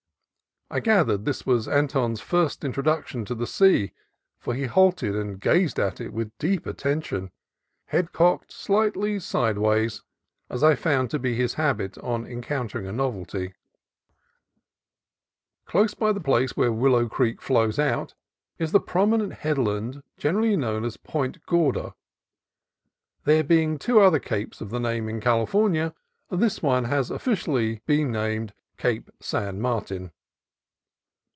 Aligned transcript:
I 0.73 0.79
gathered 0.79 1.25
that 1.25 1.25
this 1.25 1.45
was 1.45 1.67
Anton's 1.67 2.21
first 2.21 2.63
introduction 2.63 3.25
to 3.25 3.35
the 3.35 3.45
sea, 3.45 3.91
for 4.39 4.53
he 4.53 4.67
halted 4.67 5.17
and 5.17 5.37
gazed 5.37 5.77
at 5.77 5.99
it 5.99 6.13
with 6.13 6.31
deep 6.37 6.65
attention, 6.65 7.31
head 7.87 8.13
cocked 8.13 8.53
slightly 8.53 9.19
sideways, 9.19 10.01
as 10.49 10.63
I 10.63 10.75
found 10.75 11.09
to 11.11 11.19
be 11.19 11.35
his 11.35 11.55
habit 11.55 11.97
on 11.97 12.25
encountering 12.25 12.87
a 12.87 12.93
novelty. 12.93 13.53
THE 15.65 15.71
COAST 15.71 15.95
AGAIN 15.95 16.05
191 16.05 16.13
Close 16.13 16.13
by 16.13 16.13
the 16.13 16.23
place 16.23 16.55
where 16.55 16.71
Willow 16.71 17.09
Creek 17.09 17.41
flows 17.41 17.77
out 17.77 18.13
is 18.57 18.71
the 18.71 18.79
prominent 18.79 19.33
headland 19.33 20.01
generally 20.15 20.55
known 20.55 20.85
as 20.85 20.95
Point 20.95 21.45
Gorda. 21.47 21.95
There 23.25 23.43
being 23.43 23.77
two 23.77 23.99
other 23.99 24.19
capes 24.19 24.61
of 24.61 24.69
the 24.69 24.79
name 24.79 25.09
in 25.09 25.19
California, 25.19 25.93
this 26.29 26.63
one 26.63 26.85
has 26.85 27.09
been 27.09 27.15
officially 27.17 27.81
named 27.89 28.53
Cape 28.77 29.09
San 29.19 29.59
Martin. 29.59 30.11